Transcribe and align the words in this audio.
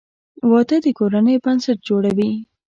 •واده 0.49 0.77
د 0.85 0.87
کورنۍ 0.99 1.35
بنسټ 1.43 1.77
جوړوي. 1.87 2.31